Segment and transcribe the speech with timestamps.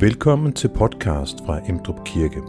[0.00, 2.40] Velkommen til podcast fra Emdrup Kirke.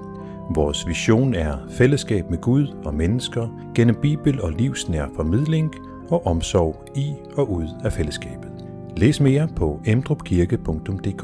[0.55, 5.73] Vores vision er fællesskab med Gud og mennesker gennem Bibel og livsnær formidling
[6.09, 8.51] og omsorg i og ud af fællesskabet.
[8.97, 11.23] Læs mere på emdrupkirke.dk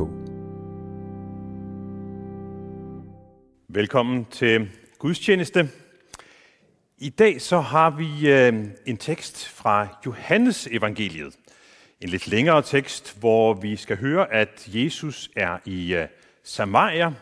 [3.70, 4.70] Velkommen til
[5.00, 5.70] gudstjeneste.
[6.98, 11.34] I dag så har vi øh, en tekst fra Johannes evangeliet.
[12.04, 16.08] En lidt længere tekst, hvor vi skal høre, at Jesus er i øh,
[16.44, 17.14] Samaria.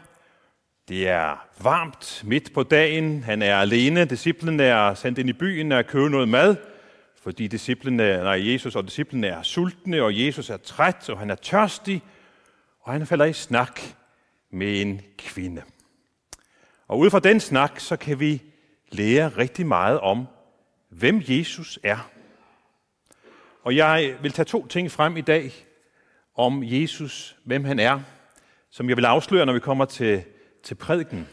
[0.88, 3.23] Det er varmt midt på dagen.
[3.23, 4.05] Han er alene.
[4.05, 6.55] Disciplen er sendt ind i byen at købe noget mad,
[7.23, 11.35] fordi disciplene, nej, Jesus og disciplene er sultne, og Jesus er træt, og han er
[11.35, 12.02] tørstig,
[12.82, 13.82] og han falder i snak
[14.52, 15.62] med en kvinde.
[16.88, 18.41] Og ud fra den snak, så kan vi
[18.91, 20.27] lære rigtig meget om,
[20.90, 22.12] hvem Jesus er.
[23.63, 25.51] Og jeg vil tage to ting frem i dag
[26.35, 28.01] om Jesus, hvem han er,
[28.70, 30.23] som jeg vil afsløre, når vi kommer til,
[30.63, 31.27] til prædiken.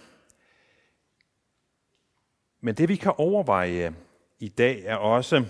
[2.60, 3.94] Men det vi kan overveje
[4.38, 5.44] i dag er også,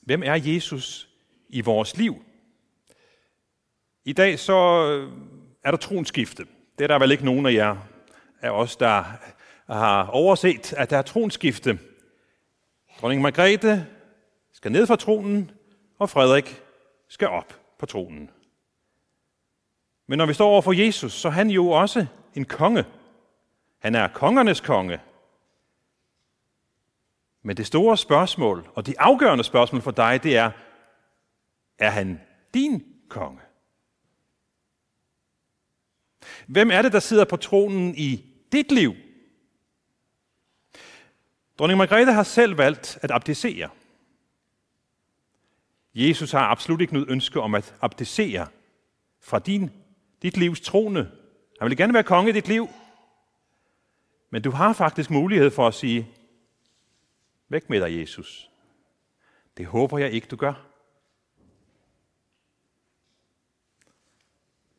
[0.00, 1.08] hvem er Jesus
[1.48, 2.24] i vores liv?
[4.04, 4.54] I dag så
[5.64, 6.46] er der tronskifte.
[6.78, 7.76] Det er der vel ikke nogen af jer
[8.40, 9.04] af os, der
[9.66, 11.78] har overset, at der er tronskifte.
[13.00, 13.86] Dronning Margrethe
[14.52, 15.50] skal ned fra tronen,
[16.04, 16.62] og Frederik
[17.08, 18.30] skal op på tronen.
[20.06, 22.84] Men når vi står over for Jesus, så er han jo også en konge.
[23.78, 25.00] Han er kongernes konge.
[27.42, 30.50] Men det store spørgsmål, og det afgørende spørgsmål for dig, det er,
[31.78, 32.20] er han
[32.54, 33.40] din konge?
[36.46, 38.94] Hvem er det, der sidder på tronen i dit liv?
[41.58, 43.70] Dronning Margrethe har selv valgt at abdicere.
[45.94, 48.48] Jesus har absolut ikke noget ønske om at abdicere
[49.20, 49.70] fra din,
[50.22, 51.10] dit livs trone.
[51.60, 52.68] Han vil gerne være konge i dit liv.
[54.30, 56.08] Men du har faktisk mulighed for at sige,
[57.48, 58.50] væk med dig, Jesus.
[59.56, 60.66] Det håber jeg ikke, du gør.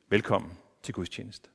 [0.10, 1.50] Velkommen til gudstjeneste.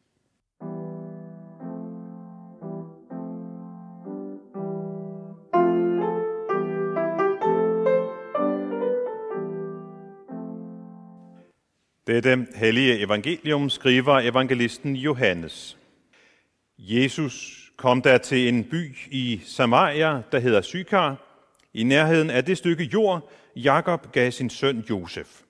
[12.11, 15.79] Dette hellige evangelium skriver evangelisten Johannes.
[16.79, 21.17] Jesus kom der til en by i Samaria, der hedder Sykar,
[21.75, 25.41] i nærheden af det stykke jord, Jakob gav sin søn Josef.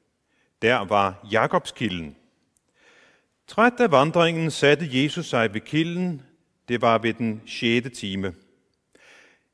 [0.63, 2.17] Der var Jakobs kilden.
[3.47, 6.23] Træt af vandringen satte Jesus sig ved kilden.
[6.69, 7.99] Det var ved den 6.
[7.99, 8.35] time.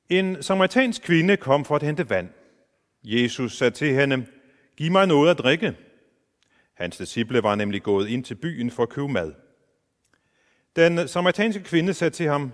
[0.09, 2.29] En samaritansk kvinde kom for at hente vand.
[3.05, 4.27] Jesus sagde til hende,
[4.77, 5.75] giv mig noget at drikke.
[6.77, 9.33] Hans disciple var nemlig gået ind til byen for at købe mad.
[10.77, 12.53] Den samaritanske kvinde sagde til ham,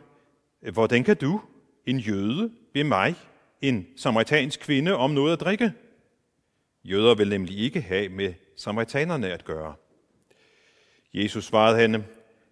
[0.73, 1.41] Hvordan kan du,
[1.87, 3.15] en jøde, ved mig,
[3.61, 5.73] en samaritansk kvinde, om noget at drikke?
[6.85, 9.75] Jøder vil nemlig ikke have med samaritanerne at gøre.
[11.15, 12.05] Jesus svarede hende,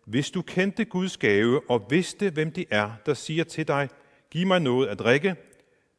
[0.06, 3.88] Hvis du kendte Guds gave og vidste, hvem det er, der siger til dig,
[4.30, 5.36] giv mig noget at drikke,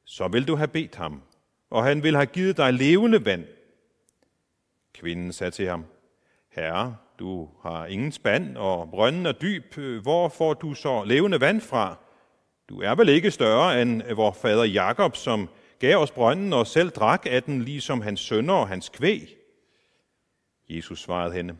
[0.05, 1.21] så vil du have bedt ham,
[1.69, 3.45] og han vil have givet dig levende vand.
[4.93, 5.85] Kvinden sagde til ham,
[6.49, 9.75] Herre, du har ingen spand, og brønden er dyb.
[10.01, 11.97] Hvor får du så levende vand fra?
[12.69, 15.49] Du er vel ikke større end vor fader Jakob, som
[15.79, 19.37] gav os brønden og selv drak af den, ligesom hans sønner og hans kvæg.
[20.69, 21.57] Jesus svarede hende,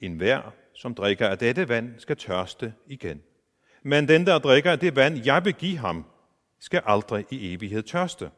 [0.00, 3.22] En hver, som drikker af dette vand, skal tørste igen.
[3.82, 6.04] Men den, der drikker af det vand, jeg vil give ham,
[6.60, 8.30] skal aldrig i evighed tørste.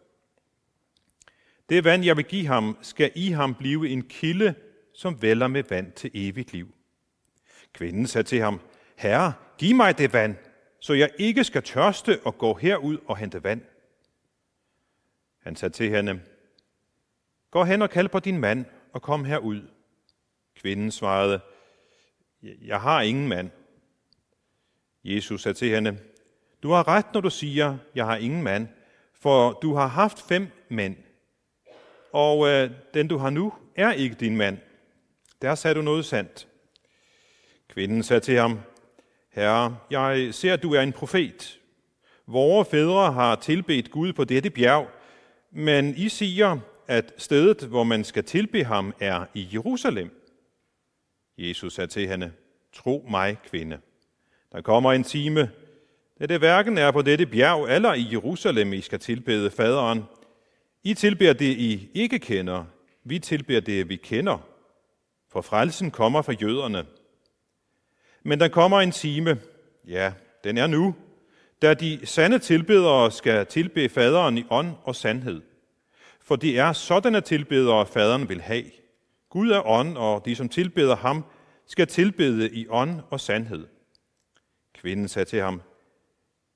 [1.69, 4.55] Det vand, jeg vil give ham, skal i ham blive en kilde,
[4.95, 6.75] som vælger med vand til evigt liv.
[7.73, 8.61] Kvinden sagde til ham,
[8.97, 10.37] Herre, giv mig det vand,
[10.81, 13.63] så jeg ikke skal tørste og gå herud og hente vand.
[15.43, 16.21] Han sagde til hende,
[17.51, 19.63] Gå hen og kald på din mand og kom herud.
[20.57, 21.41] Kvinden svarede,
[22.43, 23.51] Jeg har ingen mand.
[25.05, 25.99] Jesus sagde til hende,
[26.62, 28.69] Du har ret, når du siger, Jeg har ingen mand,
[29.12, 30.97] for du har haft fem mænd,
[32.14, 34.58] og øh, den du har nu er ikke din mand.
[35.43, 36.49] Der sagde du noget sandt.
[37.69, 38.61] Kvinden sagde til ham,
[39.31, 41.61] Herre, jeg ser, at du er en profet.
[42.26, 44.88] Vore fædre har tilbedt Gud på dette bjerg,
[45.52, 46.58] men I siger,
[46.88, 50.11] at stedet, hvor man skal tilbe ham, er i Jerusalem.
[51.38, 52.32] Jesus sagde til hende,
[52.72, 53.78] tro mig, kvinde.
[54.52, 55.50] Der kommer en time,
[56.19, 60.05] da det hverken er på dette bjerg eller i Jerusalem, I skal tilbede faderen.
[60.85, 62.65] I tilbeder det, I ikke kender.
[63.05, 64.39] Vi tilbeder det, vi kender.
[65.33, 66.87] For frelsen kommer fra jøderne.
[68.23, 69.41] Men der kommer en time,
[69.87, 70.13] ja,
[70.45, 70.95] den er nu,
[71.63, 75.43] da de sande tilbedere skal tilbe faderen i ånd og sandhed.
[76.21, 78.65] For det er sådanne tilbedere, faderen vil have.
[79.31, 81.25] Gud er ånd, og de, som tilbeder ham,
[81.67, 83.67] skal tilbede i ånd og sandhed.
[84.75, 85.63] Kvinden sagde til ham,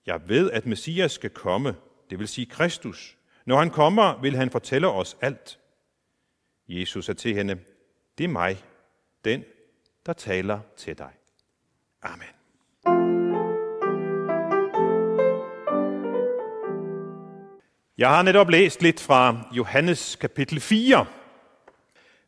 [0.07, 1.75] Jeg ved, at Messias skal komme,
[2.11, 3.18] det vil sige Kristus.
[3.49, 5.59] Når han kommer, vil han fortælle os alt.
[6.69, 7.59] Jesus sagde til hende,
[8.19, 8.65] det er mig,
[9.25, 9.45] den,
[10.07, 11.11] der taler til dig.
[12.03, 12.29] Amen.
[17.99, 21.07] Jeg har netop læst lidt fra Johannes kapitel 4.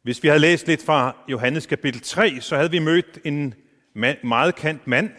[0.02, 3.55] Hvis vi havde læst lidt fra Johannes kapitel 3, så havde vi mødt en
[4.23, 5.11] meget kendt mand,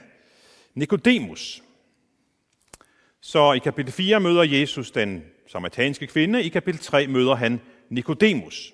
[0.73, 1.63] Nikodemus.
[3.21, 8.73] Så i kapitel 4 møder Jesus den samaritanske kvinde, i kapitel 3 møder han Nikodemus.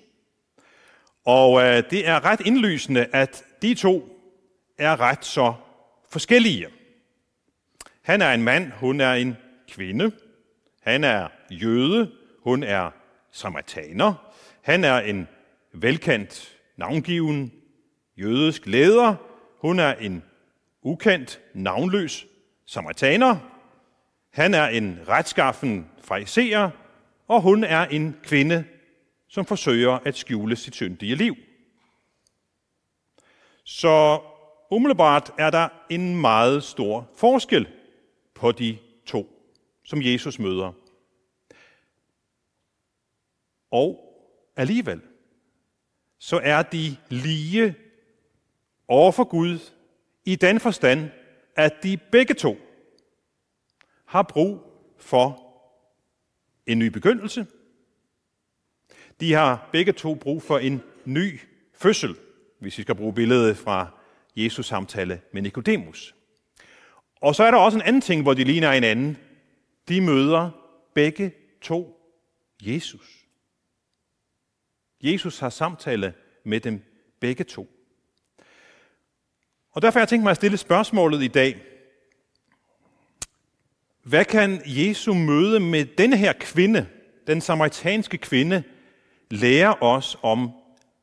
[1.24, 4.20] Og øh, det er ret indlysende, at de to
[4.78, 5.54] er ret så
[6.10, 6.66] forskellige.
[8.02, 9.36] Han er en mand, hun er en
[9.70, 10.12] kvinde.
[10.82, 12.90] Han er jøde, hun er
[13.32, 14.34] samaritaner.
[14.62, 15.28] Han er en
[15.72, 17.52] velkendt, navngiven
[18.16, 19.14] jødisk leder.
[19.60, 20.22] Hun er en
[20.82, 22.26] ukendt, navnløs
[22.66, 23.57] samaritaner.
[24.38, 26.70] Han er en retskaffen fraiserer,
[27.28, 28.64] og hun er en kvinde,
[29.28, 31.36] som forsøger at skjule sit syndige liv.
[33.64, 34.20] Så
[34.70, 37.68] umiddelbart er der en meget stor forskel
[38.34, 39.26] på de to,
[39.84, 40.72] som Jesus møder.
[43.70, 44.00] Og
[44.56, 45.00] alligevel,
[46.18, 47.74] så er de lige
[48.88, 49.58] over for Gud
[50.24, 51.10] i den forstand,
[51.56, 52.56] at de begge to
[54.08, 54.60] har brug
[54.98, 55.44] for
[56.66, 57.46] en ny begyndelse.
[59.20, 61.40] De har begge to brug for en ny
[61.74, 62.16] fødsel,
[62.58, 63.86] hvis vi skal bruge billedet fra
[64.36, 66.14] Jesus samtale med Nikodemus.
[67.20, 69.18] Og så er der også en anden ting, hvor de ligner hinanden.
[69.88, 70.50] De møder
[70.94, 72.00] begge to
[72.62, 73.26] Jesus.
[75.00, 76.14] Jesus har samtale
[76.44, 76.82] med dem
[77.20, 77.68] begge to.
[79.70, 81.62] Og derfor har jeg tænkt mig at stille spørgsmålet i dag.
[84.08, 86.86] Hvad kan Jesu møde med denne her kvinde,
[87.26, 88.62] den samaritanske kvinde,
[89.30, 90.50] lære os om,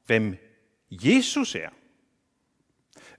[0.05, 0.37] hvem
[0.91, 1.69] Jesus er?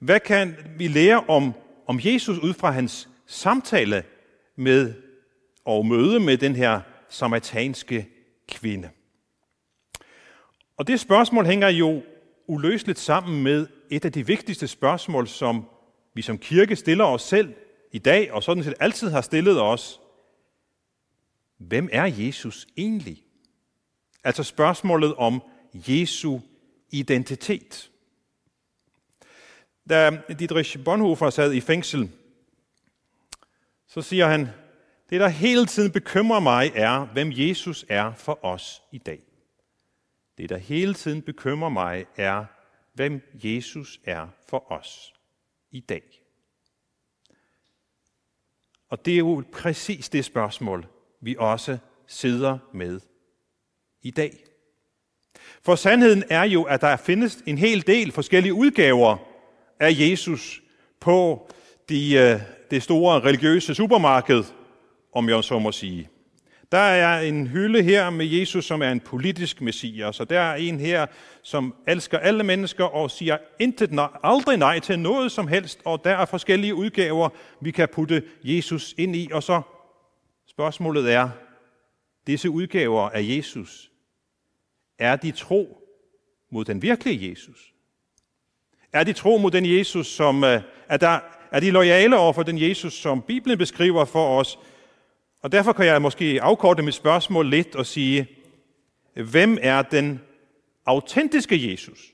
[0.00, 1.55] Hvad kan vi lære om,
[1.87, 4.05] om Jesus ud fra hans samtale
[4.56, 4.94] med
[5.65, 8.09] og møde med den her samaritanske
[8.49, 8.91] kvinde?
[10.77, 12.03] Og det spørgsmål hænger jo
[12.47, 15.65] uløseligt sammen med et af de vigtigste spørgsmål, som
[16.15, 17.55] vi som kirke stiller os selv
[17.93, 20.00] i dag, og sådan set altid har stillet os.
[21.59, 23.25] Hvem er Jesus egentlig?
[24.25, 25.43] Altså spørgsmålet om
[25.75, 26.38] Jesu
[26.91, 27.91] identitet.
[29.88, 32.11] Da Dietrich Bonhoeffer sad i fængsel,
[33.87, 34.49] så siger han,
[35.11, 39.21] det der hele tiden bekymrer mig er, hvem Jesus er for os i dag.
[40.38, 42.44] Det der hele tiden bekymrer mig er,
[42.94, 45.15] hvem Jesus er for os
[45.71, 46.25] i dag.
[48.91, 50.87] Og det er jo præcis det spørgsmål,
[51.21, 53.00] vi også sidder med
[54.03, 54.44] i dag.
[55.62, 59.17] For sandheden er jo, at der findes en hel del forskellige udgaver
[59.81, 60.62] af Jesus
[61.00, 61.50] på
[61.88, 62.41] de, øh,
[62.71, 64.45] det store religiøse supermarked,
[65.12, 66.09] om jeg så må sige.
[66.73, 70.54] Der er en hylde her med Jesus, som er en politisk messias, og der er
[70.54, 71.06] en her,
[71.42, 76.04] som elsker alle mennesker og siger intet nej, aldrig nej til noget som helst, og
[76.04, 77.28] der er forskellige udgaver,
[77.61, 79.62] vi kan putte Jesus ind i, og så
[80.46, 81.28] spørgsmålet er,
[82.26, 83.90] disse udgaver af Jesus,
[84.99, 85.78] er de tro
[86.50, 87.73] mod den virkelige Jesus?
[88.92, 91.20] Er de tro mod den Jesus, som øh, er, der,
[91.50, 94.58] er de lojale over for den Jesus, som Bibelen beskriver for os,
[95.43, 98.28] og derfor kan jeg måske afkorte mit spørgsmål lidt og sige,
[99.14, 100.21] hvem er den
[100.87, 102.12] autentiske Jesus?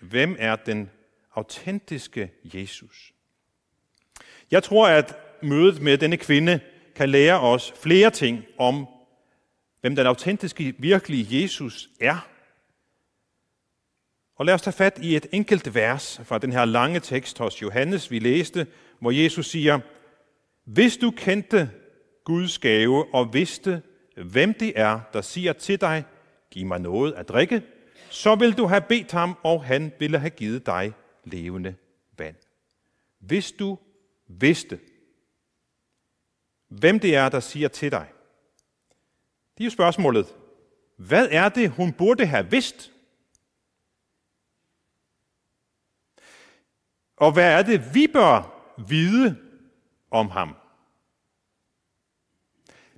[0.00, 0.90] Hvem er den
[1.34, 3.12] autentiske Jesus?
[4.50, 6.60] Jeg tror, at mødet med denne kvinde
[6.94, 8.86] kan lære os flere ting om,
[9.80, 12.28] hvem den autentiske, virkelige Jesus er.
[14.36, 17.62] Og lad os tage fat i et enkelt vers fra den her lange tekst hos
[17.62, 18.66] Johannes, vi læste,
[18.98, 19.80] hvor Jesus siger,
[20.74, 21.70] hvis du kendte
[22.24, 23.82] Guds gave og vidste,
[24.24, 26.04] hvem det er, der siger til dig,
[26.50, 27.62] giv mig noget at drikke,
[28.10, 30.92] så vil du have bedt ham, og han ville have givet dig
[31.24, 31.74] levende
[32.18, 32.36] vand.
[33.18, 33.78] Hvis du
[34.28, 34.80] vidste,
[36.68, 38.12] hvem det er, der siger til dig.
[39.58, 40.26] Det er jo spørgsmålet,
[40.96, 42.92] hvad er det, hun burde have vidst?
[47.16, 49.36] Og hvad er det, vi bør vide
[50.10, 50.59] om ham?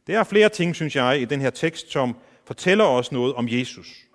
[0.06, 3.49] Der er flere ting, synes jeg, i den her tekst, som fortæller os noget om
[3.49, 4.06] Jesus.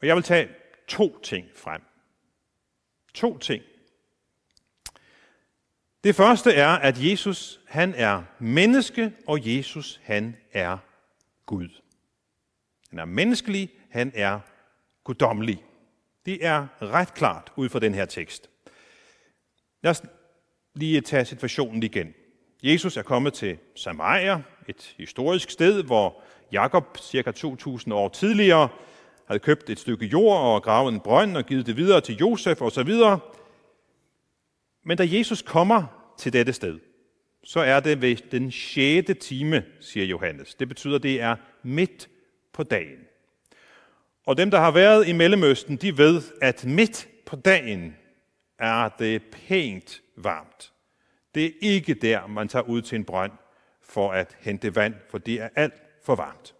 [0.00, 0.48] Og jeg vil tage
[0.88, 1.82] to ting frem.
[3.14, 3.62] To ting.
[6.04, 10.78] Det første er, at Jesus han er menneske, og Jesus han er
[11.46, 11.68] Gud.
[12.90, 14.40] Han er menneskelig, han er
[15.04, 15.64] guddommelig.
[16.26, 18.50] Det er ret klart ud fra den her tekst.
[19.82, 20.02] Lad os
[20.74, 22.14] lige tage situationen igen.
[22.62, 28.68] Jesus er kommet til Samaria, et historisk sted, hvor Jakob cirka 2000 år tidligere
[29.26, 32.62] havde købt et stykke jord og gravet en brønd og givet det videre til Josef
[32.62, 32.92] osv.
[34.84, 36.78] Men da Jesus kommer til dette sted,
[37.44, 39.10] så er det ved den 6.
[39.20, 40.54] time, siger Johannes.
[40.54, 42.08] Det betyder, at det er midt
[42.52, 42.98] på dagen.
[44.26, 47.96] Og dem, der har været i Mellemøsten, de ved, at midt på dagen
[48.58, 50.72] er det pænt varmt.
[51.34, 53.32] Det er ikke der, man tager ud til en brønd
[53.82, 56.54] for at hente vand, for det er alt for varmt.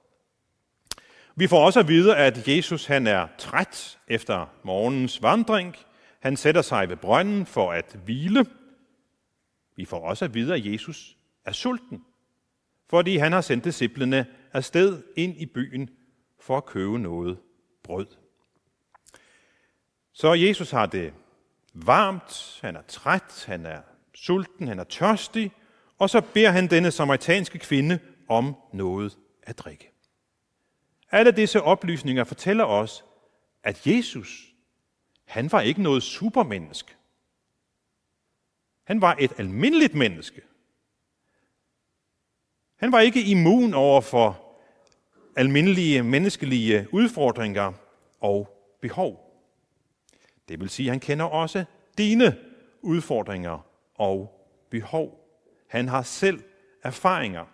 [1.36, 5.76] Vi får også at vide, at Jesus han er træt efter morgens vandring.
[6.20, 8.46] Han sætter sig ved brønden for at hvile.
[9.76, 12.04] Vi får også at vide, at Jesus er sulten,
[12.90, 15.90] fordi han har sendt disciplene afsted ind i byen
[16.40, 17.38] for at købe noget
[17.82, 18.06] brød.
[20.12, 21.12] Så Jesus har det
[21.74, 23.80] varmt, han er træt, han er
[24.14, 25.52] sulten, han er tørstig,
[25.98, 27.98] og så beder han denne samaritanske kvinde
[28.28, 29.90] om noget at drikke.
[31.10, 33.04] Alle disse oplysninger fortæller os,
[33.62, 34.54] at Jesus,
[35.24, 36.96] han var ikke noget supermenneske.
[38.84, 40.40] Han var et almindeligt menneske.
[42.76, 44.50] Han var ikke immun over for
[45.36, 47.72] almindelige menneskelige udfordringer
[48.20, 48.48] og
[48.80, 49.30] behov.
[50.48, 51.64] Det vil sige, at han kender også
[51.98, 52.38] dine
[52.82, 53.69] udfordringer
[54.00, 55.18] og behov.
[55.68, 56.40] Han har selv
[56.82, 57.44] erfaringer.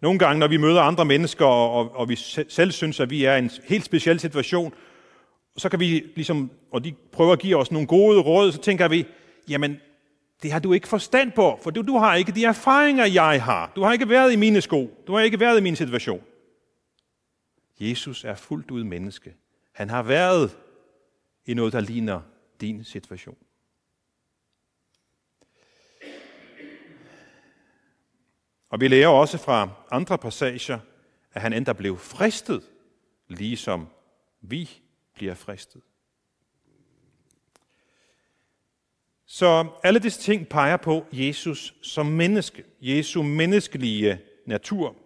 [0.00, 2.16] Nogle gange, når vi møder andre mennesker, og, og vi
[2.48, 4.74] selv synes, at vi er i en helt speciel situation,
[5.56, 8.88] så kan vi ligesom, og de prøver at give os nogle gode råd, så tænker
[8.88, 9.06] vi,
[9.48, 9.76] jamen,
[10.42, 13.72] det har du ikke forstand på, for du, du har ikke de erfaringer, jeg har.
[13.76, 15.04] Du har ikke været i mine sko.
[15.06, 16.20] Du har ikke været i min situation.
[17.80, 19.34] Jesus er fuldt ud menneske.
[19.72, 20.58] Han har været
[21.46, 22.20] i noget, der ligner
[22.60, 23.36] din situation.
[28.74, 30.78] Og vi lærer også fra andre passager,
[31.32, 32.62] at han endda blev fristet,
[33.28, 33.88] ligesom
[34.40, 34.70] vi
[35.14, 35.80] bliver fristet.
[39.26, 44.96] Så alle disse ting peger på Jesus som menneske, Jesu menneskelige natur.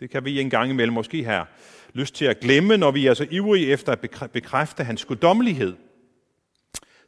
[0.00, 1.46] Det kan vi en gang imellem måske have
[1.92, 5.76] lyst til at glemme, når vi er så ivrige efter at bekræfte hans guddommelighed.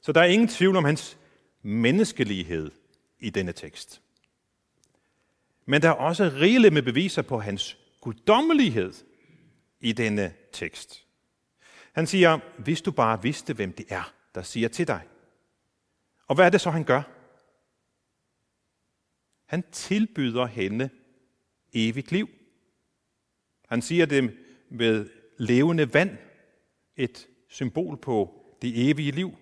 [0.01, 1.19] Så der er ingen tvivl om hans
[1.63, 2.71] menneskelighed
[3.21, 4.03] i denne tekst.
[5.67, 8.93] Men der er også rigeligt med beviser på hans guddommelighed
[9.81, 11.07] i denne tekst.
[11.93, 15.03] Han siger, hvis du bare vidste, hvem det er, der siger til dig.
[16.27, 17.03] Og hvad er det så, han gør?
[19.47, 20.91] Han tilbyder hende
[21.73, 22.29] evigt liv.
[23.69, 24.37] Han siger det
[24.69, 26.19] med levende vand,
[26.97, 29.39] et symbol på det evige liv.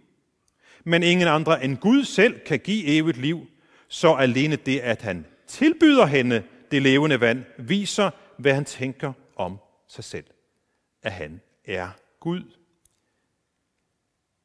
[0.84, 3.46] Men ingen andre end Gud selv kan give evigt liv,
[3.88, 9.58] så alene det, at han tilbyder hende det levende vand, viser, hvad han tænker om
[9.88, 10.24] sig selv.
[11.02, 11.88] At han er
[12.20, 12.42] Gud.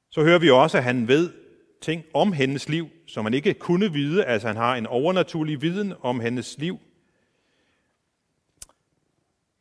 [0.09, 1.33] Så hører vi også, at han ved
[1.81, 4.25] ting om hendes liv, som man ikke kunne vide.
[4.25, 6.79] Altså han har en overnaturlig viden om hendes liv.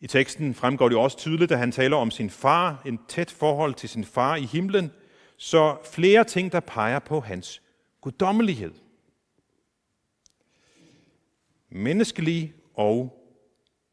[0.00, 3.74] I teksten fremgår det også tydeligt, at han taler om sin far, en tæt forhold
[3.74, 4.92] til sin far i himlen,
[5.36, 7.62] så flere ting, der peger på hans
[8.00, 8.83] guddommelighed
[11.74, 13.24] menneskelig og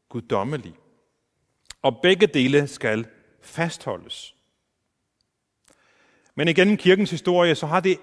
[0.08, 0.74] guddommelig.
[1.82, 3.06] Og begge dele skal
[3.40, 4.34] fastholdes.
[6.34, 7.98] Men igennem kirkens historie, så har det,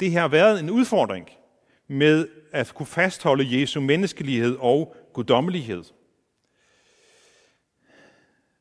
[0.00, 1.28] det her været en udfordring
[1.88, 5.84] med at kunne fastholde Jesu menneskelighed og guddommelighed.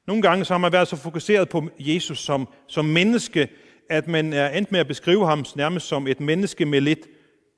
[0.08, 3.50] Nogle gange så har man været så fokuseret på Jesus som, som menneske,
[3.90, 7.08] at man er endt med at beskrive ham nærmest som et menneske med lidt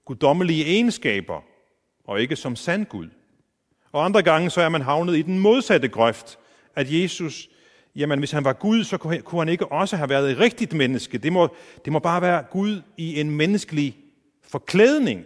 [0.05, 1.41] guddommelige egenskaber–
[2.05, 3.07] og ikke som sand Gud.
[3.91, 6.39] Og andre gange så er man havnet i den modsatte grøft,
[6.75, 7.49] at Jesus,
[7.95, 11.17] jamen hvis han var Gud, så kunne han ikke også have været et rigtigt menneske.
[11.17, 11.55] Det må,
[11.85, 13.97] det må bare være Gud i en menneskelig
[14.43, 15.25] forklædning.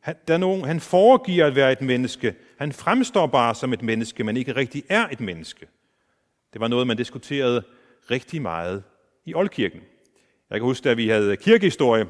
[0.00, 2.34] Han, der er nogen, han foregiver at være et menneske.
[2.58, 5.66] Han fremstår bare som et menneske, men ikke rigtig er et menneske.
[6.52, 7.62] Det var noget, man diskuterede
[8.10, 8.82] rigtig meget
[9.26, 9.80] i Oldkirken.
[10.50, 12.06] Jeg kan huske, da vi havde kirkehistorie,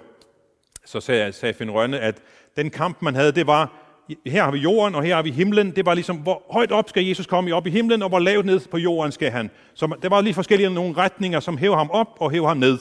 [0.84, 2.22] så sagde, sagde Finn Rønne, at
[2.56, 3.80] den kamp, man havde, det var,
[4.26, 5.76] her har vi jorden, og her har vi himlen.
[5.76, 8.46] Det var ligesom, hvor højt op skal Jesus komme op i himlen, og hvor lavt
[8.46, 9.50] ned på jorden skal han.
[9.74, 12.78] Så der var lige forskellige nogle retninger, som hæver ham op og hæver ham ned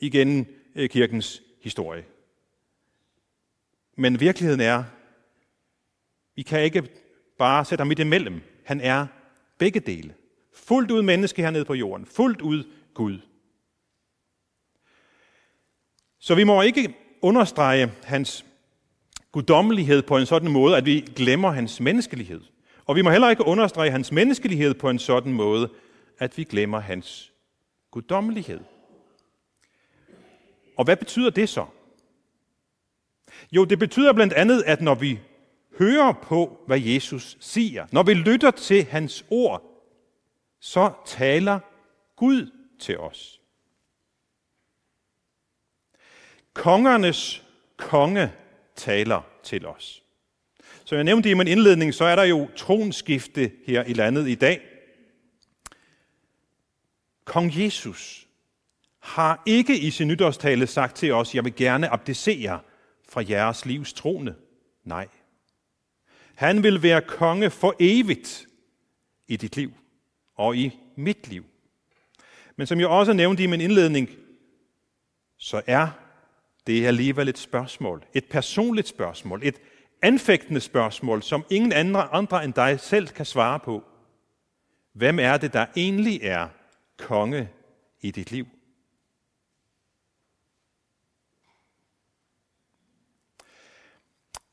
[0.00, 2.04] igen øh, kirkens historie.
[3.96, 4.84] Men virkeligheden er,
[6.36, 6.82] vi kan ikke
[7.38, 8.40] bare sætte ham midt imellem.
[8.64, 9.06] Han er
[9.58, 10.14] begge dele.
[10.54, 12.06] Fuldt ud menneske hernede på jorden.
[12.06, 12.64] Fuldt ud
[12.94, 13.18] Gud.
[16.18, 18.44] Så vi må ikke understrege hans
[19.32, 22.40] guddommelighed på en sådan måde, at vi glemmer hans menneskelighed.
[22.84, 25.68] Og vi må heller ikke understrege hans menneskelighed på en sådan måde,
[26.18, 27.32] at vi glemmer hans
[27.90, 28.60] guddommelighed.
[30.76, 31.66] Og hvad betyder det så?
[33.52, 35.20] Jo, det betyder blandt andet, at når vi
[35.78, 39.62] hører på, hvad Jesus siger, når vi lytter til hans ord,
[40.60, 41.60] så taler
[42.16, 43.40] Gud til os.
[46.54, 47.46] Kongernes
[47.76, 48.32] konge
[48.76, 50.02] taler til os.
[50.84, 54.34] Som jeg nævnte i min indledning, så er der jo tronskifte her i landet i
[54.34, 54.60] dag.
[57.24, 58.26] Kong Jesus
[58.98, 62.60] har ikke i sin nytårstale sagt til os, jeg vil gerne abdicere
[63.08, 64.34] fra jeres livs trone.
[64.84, 65.08] Nej.
[66.34, 68.46] Han vil være konge for evigt
[69.28, 69.72] i dit liv
[70.34, 71.44] og i mit liv.
[72.56, 74.10] Men som jeg også nævnte i min indledning,
[75.36, 75.88] så er
[76.70, 78.04] det er alligevel et spørgsmål.
[78.14, 79.40] Et personligt spørgsmål.
[79.42, 79.60] Et
[80.02, 83.84] anfægtende spørgsmål, som ingen andre, andre end dig selv kan svare på.
[84.92, 86.48] Hvem er det, der egentlig er
[86.98, 87.48] konge
[88.00, 88.46] i dit liv?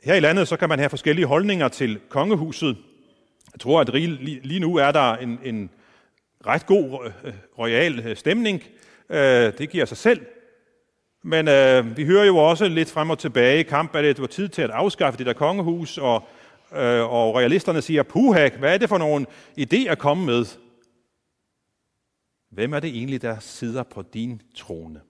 [0.04, 2.78] Her i landet så kan man have forskellige holdninger til kongehuset.
[3.54, 5.70] Jeg tror, at lige nu er der en, en
[6.46, 8.64] ret god øh, royal øh, stemning.
[9.10, 10.26] Øh, det giver sig selv.
[11.24, 14.28] Men øh, vi hører jo også lidt frem og tilbage i kamp, at det var
[14.28, 16.28] tid til at afskaffe det der kongehus, og,
[16.72, 19.26] øh, og realisterne siger, puha, hvad er det for nogle
[19.60, 20.46] idéer at komme med?
[22.50, 25.02] Hvem er det egentlig, der sidder på din trone?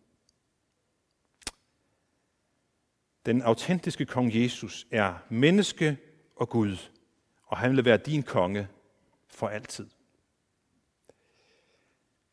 [3.26, 5.98] Den autentiske kong Jesus er menneske
[6.36, 6.78] og Gud,
[7.48, 8.68] og han vil være din konge
[9.30, 9.88] for altid.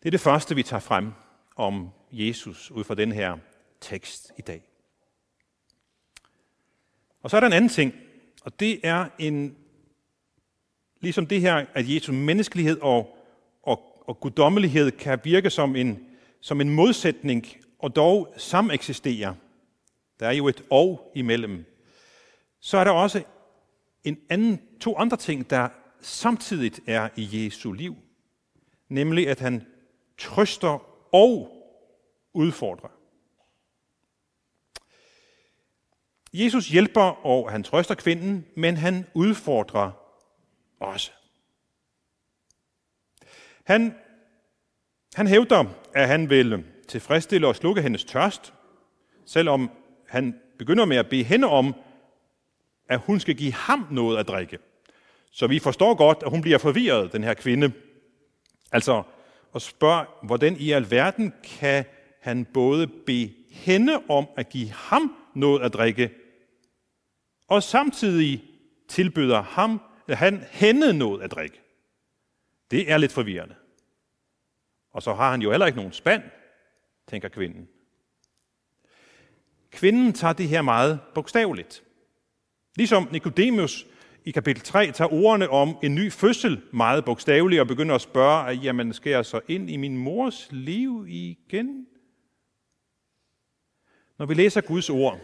[0.02, 1.12] Det er det første, vi tager frem
[1.56, 3.38] om Jesus ud fra den her
[3.84, 4.62] tekst i dag.
[7.22, 7.94] Og så er der en anden ting,
[8.42, 9.56] og det er en,
[11.00, 13.18] ligesom det her, at Jesu menneskelighed og,
[13.62, 16.06] og, og guddommelighed kan virke som en,
[16.40, 17.46] som en modsætning,
[17.78, 19.36] og dog sameksistere.
[20.20, 21.64] Der er jo et og imellem.
[22.60, 23.22] Så er der også
[24.04, 25.68] en anden, to andre ting, der
[26.00, 27.96] samtidig er i Jesu liv.
[28.88, 29.66] Nemlig at han
[30.18, 31.50] trøster og
[32.32, 33.03] udfordrer.
[36.36, 39.90] Jesus hjælper, og han trøster kvinden, men han udfordrer
[40.80, 41.10] også.
[43.64, 43.94] Han,
[45.14, 48.54] han hævder, at han vil tilfredsstille og slukke hendes tørst,
[49.26, 49.70] selvom
[50.08, 51.74] han begynder med at bede hende om,
[52.88, 54.58] at hun skal give ham noget at drikke.
[55.30, 57.72] Så vi forstår godt, at hun bliver forvirret, den her kvinde.
[58.72, 59.02] Altså,
[59.52, 61.84] og spørger, hvordan i alverden kan
[62.20, 66.10] han både bede hende om at give ham noget at drikke,
[67.48, 68.44] og samtidig
[68.88, 71.60] tilbyder ham, han hende noget at drikke.
[72.70, 73.54] Det er lidt forvirrende.
[74.92, 76.22] Og så har han jo heller ikke nogen spand,
[77.08, 77.68] tænker kvinden.
[79.70, 81.84] Kvinden tager det her meget bogstaveligt.
[82.76, 83.86] Ligesom Nikodemus
[84.24, 88.50] i kapitel 3 tager ordene om en ny fødsel meget bogstaveligt og begynder at spørge,
[88.50, 91.86] jamen skal jeg så ind i min mors liv igen?
[94.18, 95.20] Når vi læser Guds ord,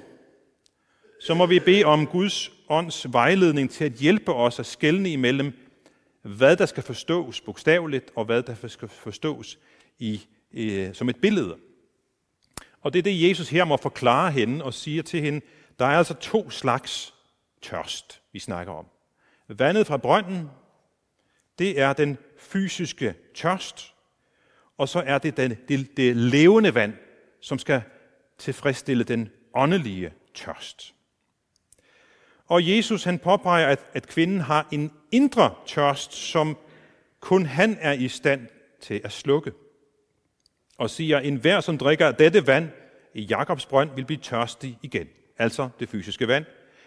[1.21, 5.53] så må vi bede om Guds ånds vejledning til at hjælpe os at skelne imellem,
[6.23, 9.59] hvad der skal forstås bogstaveligt, og hvad der skal forstås
[9.99, 11.57] i, øh, som et billede.
[12.81, 15.41] Og det er det, Jesus her må forklare hende og siger til hende,
[15.79, 17.15] der er altså to slags
[17.63, 18.87] tørst, vi snakker om.
[19.49, 20.51] Vandet fra brønden,
[21.59, 23.95] det er den fysiske tørst,
[24.79, 26.95] og så er det den, det, det levende vand,
[27.41, 27.83] som skal
[28.39, 30.95] tilfredsstille den åndelige tørst.
[32.51, 36.57] Og Jesus han påpeger, at, at kvinden har en indre tørst, som
[37.21, 38.47] kun han er i stand
[38.81, 39.53] til at slukke.
[40.79, 42.69] Og siger, en hver, som drikker dette vand
[43.15, 45.09] i Jakobs brønd, vil blive tørstig igen.
[45.39, 46.45] Altså det fysiske vand.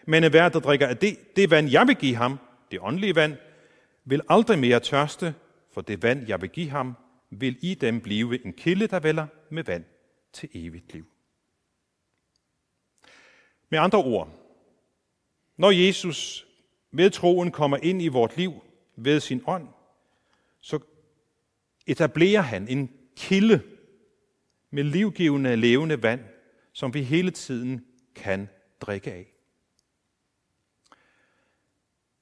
[0.08, 2.40] Men enhver, der drikker af det, det vand, jeg vil give ham,
[2.72, 3.36] det åndelige vand,
[4.06, 5.36] vil aldrig mere tørste,
[5.74, 6.96] for det vand, jeg vil give ham,
[7.32, 9.84] vil i dem blive en kilde, der vælger med vand
[10.34, 11.06] til evigt liv.
[13.70, 14.43] Med andre ord,
[15.58, 16.48] når Jesus
[16.92, 18.54] ved troen kommer ind i vort liv
[18.96, 19.68] ved sin ånd,
[20.62, 20.80] så
[21.88, 23.62] etablerer han en kilde
[24.72, 26.22] med livgivende, levende vand,
[26.74, 27.86] som vi hele tiden
[28.16, 28.50] kan
[28.82, 29.34] drikke af.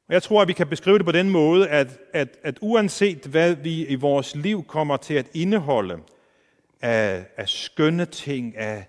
[0.07, 3.25] Og jeg tror, at vi kan beskrive det på den måde, at, at, at uanset
[3.25, 5.99] hvad vi i vores liv kommer til at indeholde
[6.81, 8.85] af, af skønne ting, af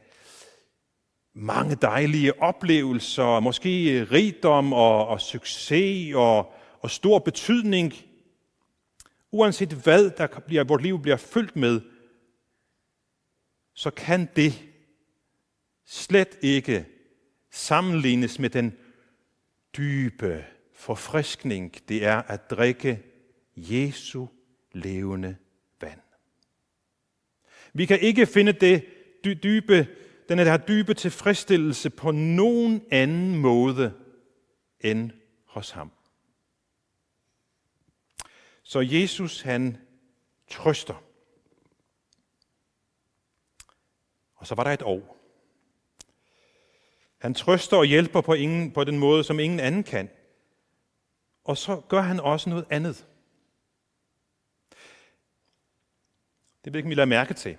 [1.35, 7.92] mange dejlige oplevelser, måske rigdom og, og succes og, og stor betydning,
[9.31, 11.81] uanset hvad der bliver, vores liv bliver fyldt med,
[13.75, 14.62] så kan det
[15.87, 16.87] slet ikke
[17.51, 18.77] sammenlignes med den
[19.77, 23.03] dybe forfriskning, det er at drikke
[23.57, 24.27] Jesu
[24.73, 25.37] levende
[25.81, 26.01] vand.
[27.73, 28.85] Vi kan ikke finde det
[29.25, 29.87] dybe,
[30.38, 33.95] den der dybe tilfredsstillelse på nogen anden måde
[34.81, 35.11] end
[35.47, 35.92] hos ham.
[38.62, 39.79] Så Jesus han
[40.51, 41.03] trøster.
[44.35, 45.16] Og så var der et år.
[47.18, 50.11] Han trøster og hjælper på, ingen, på den måde, som ingen anden kan.
[51.45, 53.07] Og så gør han også noget andet.
[56.64, 57.59] Det vil ikke, vi mærke til.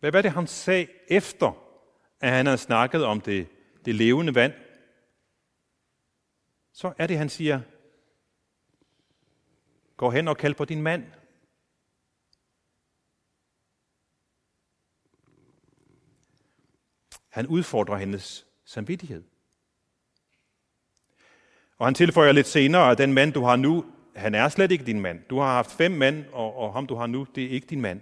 [0.00, 1.65] Hvad var det, han sagde efter,
[2.20, 3.48] at han har snakket om det,
[3.84, 4.52] det levende vand?
[6.72, 7.60] Så er det, han siger,
[9.96, 11.04] gå hen og kald på din mand.
[17.28, 19.24] Han udfordrer hendes samvittighed.
[21.78, 23.84] Og han tilføjer lidt senere, at den mand, du har nu,
[24.16, 25.24] han er slet ikke din mand.
[25.30, 27.80] Du har haft fem mænd, og, og ham, du har nu, det er ikke din
[27.80, 28.00] mand.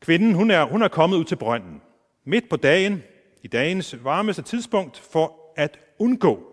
[0.00, 1.82] Kvinden, hun er, hun er kommet ud til brønden,
[2.24, 3.02] midt på dagen,
[3.42, 6.52] i dagens varmeste tidspunkt, for at undgå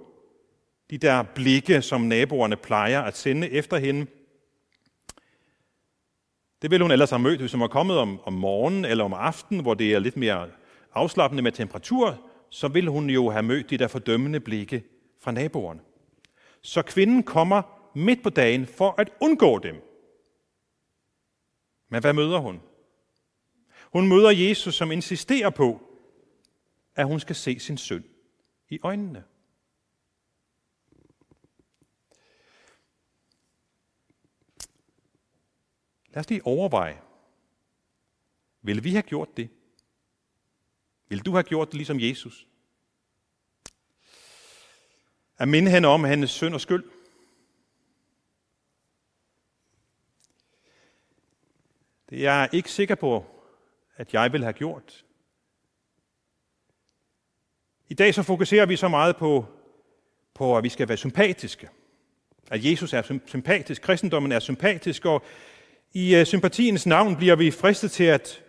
[0.89, 4.05] de der blikke, som naboerne plejer at sende efter hende.
[6.61, 9.13] Det ville hun ellers have mødt, hvis hun var kommet om, om morgenen eller om
[9.13, 10.49] aftenen, hvor det er lidt mere
[10.93, 14.83] afslappende med temperatur, så ville hun jo have mødt de der fordømmende blikke
[15.21, 15.79] fra naboerne.
[16.61, 17.61] Så kvinden kommer
[17.95, 19.75] midt på dagen for at undgå dem.
[21.89, 22.61] Men hvad møder hun?
[23.89, 25.81] Hun møder Jesus, som insisterer på,
[26.95, 28.05] at hun skal se sin søn
[28.69, 29.23] i øjnene.
[36.09, 37.01] Lad os lige overveje.
[38.61, 39.49] Vil vi have gjort det?
[41.07, 42.47] Vil du have gjort det ligesom Jesus?
[45.37, 46.91] At minde hende om hendes synd og skyld.
[52.09, 53.38] Det er jeg ikke sikker på,
[53.99, 55.05] at jeg vil have gjort.
[57.89, 59.45] I dag så fokuserer vi så meget på,
[60.33, 61.69] på, at vi skal være sympatiske.
[62.51, 65.23] At Jesus er sympatisk, kristendommen er sympatisk, og
[65.93, 68.43] i øh, sympatiens navn bliver vi fristet til at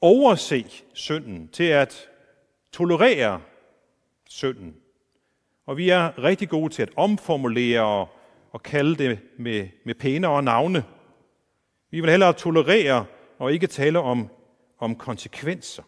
[0.00, 2.08] overse synden, til at
[2.72, 3.40] tolerere
[4.28, 4.76] synden.
[5.66, 8.08] Og vi er rigtig gode til at omformulere og,
[8.50, 10.84] og kalde det med, med pænere navne.
[11.90, 13.04] Vi vil hellere tolerere
[13.38, 14.30] og ikke tale om,
[14.82, 15.82] om konsekvenser.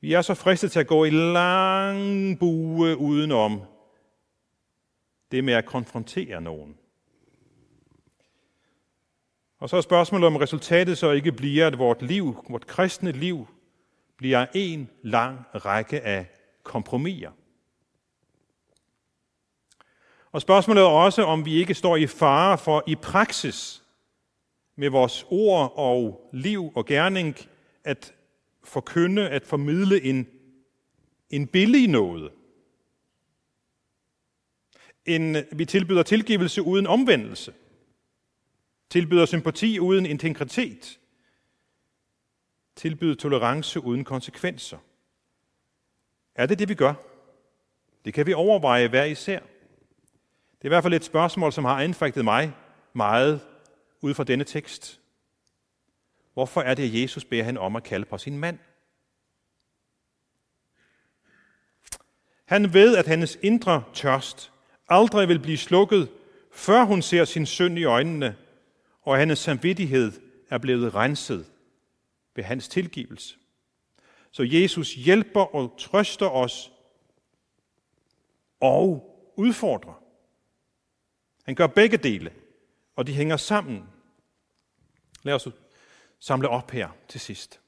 [0.00, 3.62] Vi er så fristet til at gå i lang bue udenom
[5.30, 6.78] det med at konfrontere nogen.
[9.58, 13.48] Og så er spørgsmålet, om resultatet så ikke bliver, at vort liv, vort kristne liv,
[14.16, 16.26] bliver en lang række af
[16.62, 17.30] kompromiser.
[20.32, 23.82] Og spørgsmålet er også, om vi ikke står i fare for i praksis
[24.78, 27.36] med vores ord og liv og gerning
[27.84, 28.14] at
[28.64, 30.26] forkynde, at formidle en,
[31.30, 32.32] en billig noget.
[35.06, 37.54] En, vi tilbyder tilgivelse uden omvendelse.
[38.90, 40.98] Tilbyder sympati uden integritet.
[42.76, 44.78] Tilbyder tolerance uden konsekvenser.
[46.34, 46.94] Er det det, vi gør?
[48.04, 49.38] Det kan vi overveje hver især.
[49.38, 52.52] Det er i hvert fald et spørgsmål, som har anfægtet mig
[52.92, 53.40] meget
[54.00, 55.00] ud fra denne tekst.
[56.32, 58.58] Hvorfor er det, at Jesus beder han om at kalde på sin mand?
[62.44, 64.52] Han ved, at hendes indre tørst
[64.88, 66.10] aldrig vil blive slukket,
[66.52, 68.36] før hun ser sin søn i øjnene,
[69.02, 70.12] og hendes samvittighed
[70.50, 71.46] er blevet renset
[72.34, 73.36] ved hans tilgivelse.
[74.30, 76.72] Så Jesus hjælper og trøster os
[78.60, 80.02] og udfordrer.
[81.44, 82.32] Han gør begge dele,
[82.98, 83.88] og de hænger sammen.
[85.22, 85.48] Lad os
[86.18, 87.60] samle op her til sidst.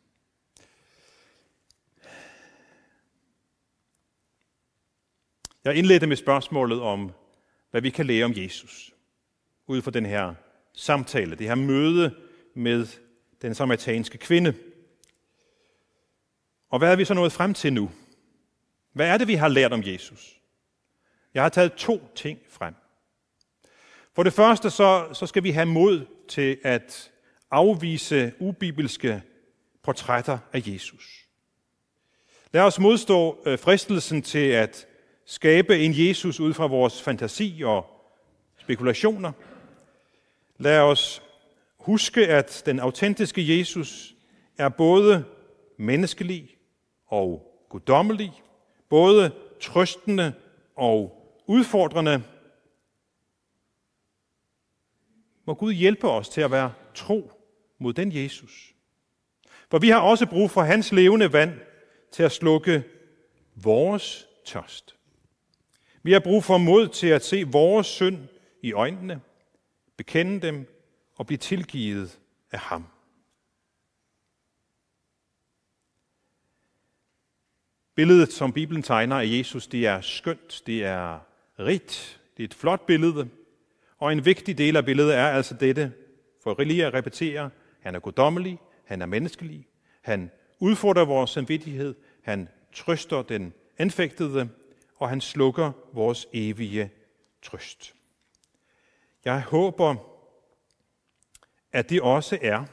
[5.65, 7.13] Jeg indledte med spørgsmålet om,
[7.71, 8.93] hvad vi kan lære om Jesus,
[9.67, 10.35] ud fra den her
[10.73, 12.17] samtale, det her møde
[12.55, 12.87] med
[13.43, 14.55] den samaritanske kvinde.
[16.69, 17.91] Og hvad er vi så nået frem til nu?
[18.93, 20.41] Hvad er det, vi har lært om Jesus?
[21.35, 22.75] Jeg har taget to ting frem.
[24.21, 27.11] For det første så, så skal vi have mod til at
[27.51, 29.23] afvise ubibelske
[29.83, 31.27] portrætter af Jesus.
[32.53, 34.87] Lad os modstå øh, fristelsen til at
[35.27, 37.87] skabe en Jesus ud fra vores fantasi og
[38.59, 39.33] spekulationer.
[40.59, 41.23] Lad os
[41.79, 44.15] huske, at den autentiske Jesus
[44.59, 45.25] er både
[45.79, 46.57] menneskelig
[47.07, 48.33] og guddommelig,
[48.89, 49.31] både
[49.61, 50.33] trøstende
[50.77, 52.23] og udfordrende.
[55.51, 57.33] Må Gud hjælpe os til at være tro
[57.79, 58.75] mod den Jesus.
[59.71, 61.61] For vi har også brug for hans levende vand
[62.13, 62.85] til at slukke
[63.55, 64.97] vores tørst.
[66.03, 68.19] Vi har brug for mod til at se vores synd
[68.63, 69.21] i øjnene,
[69.97, 70.67] bekende dem
[71.17, 72.19] og blive tilgivet
[72.53, 72.87] af ham.
[77.95, 81.19] Billedet, som Bibelen tegner af Jesus, det er skønt, det er
[81.59, 83.29] rigt, det er et flot billede,
[84.01, 85.93] og en vigtig del af billedet er altså dette,
[86.43, 89.69] for lige at repetere, han er guddommelig, han er menneskelig,
[90.03, 94.49] han udfordrer vores samvittighed, han trøster den anfægtede,
[94.97, 96.91] og han slukker vores evige
[97.43, 97.95] trøst.
[99.25, 99.97] Jeg håber,
[101.73, 102.65] at det også er,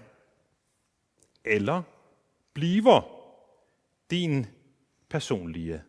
[1.45, 1.83] eller
[2.53, 3.01] bliver
[4.11, 4.45] din
[5.09, 5.83] personlige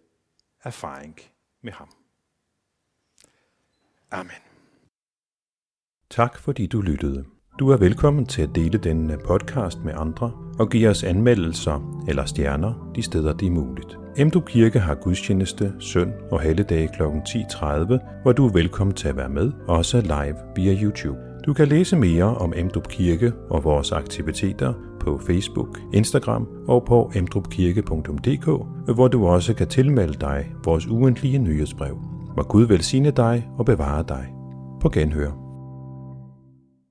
[0.62, 1.20] erfaring
[1.60, 1.90] med ham.
[4.10, 4.47] Amen.
[6.10, 7.24] Tak fordi du lyttede.
[7.58, 12.04] Du er velkommen til at dele denne øh, podcast med andre og give os anmeldelser
[12.08, 13.98] eller stjerner de steder, det er muligt.
[14.16, 17.02] Emdrup Kirke har gudstjeneste søn og halvdag kl.
[17.02, 21.18] 10.30, hvor du er velkommen til at være med, også live via YouTube.
[21.46, 27.12] Du kan læse mere om Emdrup Kirke og vores aktiviteter på Facebook, Instagram og på
[27.14, 28.46] emdrupkirke.dk,
[28.94, 31.98] hvor du også kan tilmelde dig vores ugentlige nyhedsbrev.
[32.36, 34.28] Må Gud velsigne dig og bevare dig.
[34.80, 35.47] På genhør.